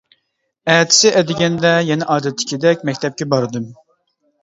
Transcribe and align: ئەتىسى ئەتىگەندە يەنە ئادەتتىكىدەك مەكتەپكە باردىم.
ئەتىسى 0.75 1.11
ئەتىگەندە 1.19 1.75
يەنە 1.91 2.09
ئادەتتىكىدەك 2.17 2.91
مەكتەپكە 2.91 3.33
باردىم. 3.37 3.73